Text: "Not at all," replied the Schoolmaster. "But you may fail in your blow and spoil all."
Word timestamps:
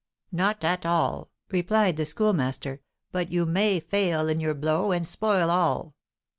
"Not 0.31 0.63
at 0.63 0.83
all," 0.83 1.29
replied 1.51 1.95
the 1.95 2.05
Schoolmaster. 2.07 2.81
"But 3.11 3.31
you 3.31 3.45
may 3.45 3.79
fail 3.79 4.27
in 4.29 4.39
your 4.39 4.55
blow 4.55 4.91
and 4.91 5.05
spoil 5.05 5.51
all." 5.51 5.93